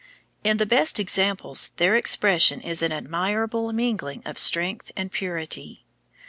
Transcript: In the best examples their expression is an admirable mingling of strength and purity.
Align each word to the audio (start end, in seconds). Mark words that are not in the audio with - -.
In 0.43 0.57
the 0.57 0.65
best 0.65 0.99
examples 0.99 1.73
their 1.75 1.95
expression 1.95 2.59
is 2.59 2.81
an 2.81 2.91
admirable 2.91 3.71
mingling 3.71 4.23
of 4.25 4.39
strength 4.39 4.91
and 4.97 5.11
purity. 5.11 5.85